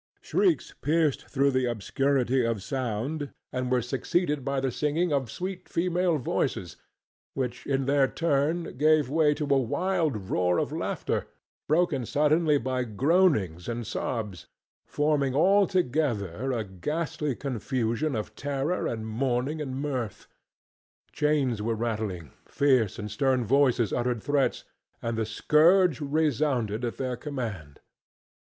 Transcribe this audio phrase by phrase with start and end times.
[0.19, 5.69] Shrieks pierced through the obscurity of sound and were succeeded by the singing of sweet
[5.69, 6.75] female voices,
[7.35, 11.27] which in their turn gave way to a wild roar of laughter
[11.67, 14.47] broken suddenly by groanings and sobs,
[14.87, 20.25] forming altogether a ghastly confusion of terror and mourning and mirth.
[21.11, 24.63] Chains were rattling, fierce and stern voices uttered threats
[24.99, 27.81] and the scourge resounded at their command.